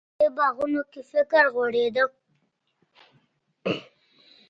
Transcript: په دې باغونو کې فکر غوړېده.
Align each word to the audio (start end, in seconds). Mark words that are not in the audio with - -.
په 0.03 0.07
دې 0.19 0.27
باغونو 0.37 0.81
کې 0.91 1.01
فکر 1.11 1.43
غوړېده. 1.53 2.03